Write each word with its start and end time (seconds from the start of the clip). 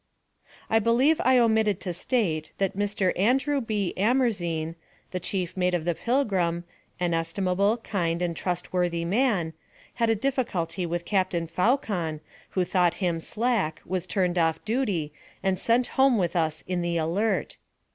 I 0.67 0.79
believe 0.79 1.21
I 1.23 1.37
omitted 1.37 1.79
to 1.81 1.93
state 1.93 2.53
that 2.57 2.75
Mr. 2.75 3.15
Andrew 3.15 3.61
B. 3.61 3.93
Amerzene, 3.95 4.73
the 5.11 5.19
chief 5.19 5.55
mate 5.55 5.75
of 5.75 5.85
the 5.85 5.93
Pilgrim, 5.93 6.63
an 6.99 7.13
estimable, 7.13 7.77
kind, 7.77 8.19
and 8.23 8.35
trustworthy 8.35 9.05
man, 9.05 9.53
had 10.01 10.09
a 10.09 10.15
difficulty 10.15 10.87
with 10.87 11.05
Captain 11.05 11.45
Faucon, 11.45 12.19
who 12.49 12.63
thought 12.65 12.95
him 12.95 13.19
slack, 13.19 13.79
was 13.85 14.07
turned 14.07 14.39
off 14.39 14.65
duty, 14.65 15.13
and 15.43 15.59
sent 15.59 15.85
home 16.01 16.17
with 16.17 16.35
us 16.35 16.63
in 16.67 16.81
the 16.81 16.97
Alert. 16.97 17.57